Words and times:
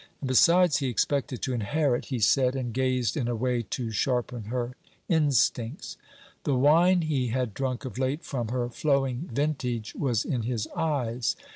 And 0.19 0.29
besides, 0.29 0.77
he 0.77 0.87
expected 0.89 1.43
to 1.43 1.53
inherit, 1.53 2.05
he 2.05 2.17
said, 2.17 2.55
and 2.55 2.73
gazed 2.73 3.15
in 3.15 3.27
a 3.27 3.35
way 3.35 3.61
to 3.69 3.91
sharpen 3.91 4.45
her 4.45 4.75
instincts. 5.07 5.95
The 6.43 6.55
wine 6.55 7.01
he 7.03 7.27
had 7.27 7.53
drunk 7.53 7.85
of 7.85 7.99
late 7.99 8.23
from 8.23 8.47
her 8.47 8.67
flowing 8.71 9.29
vintage 9.31 9.93
was 9.93 10.25
in 10.25 10.41
his 10.41 10.65
eyes. 10.75 11.35